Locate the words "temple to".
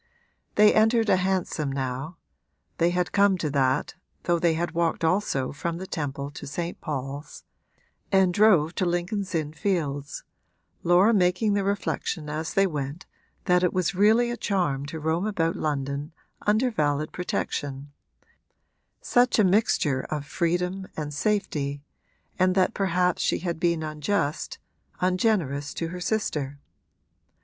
5.85-6.47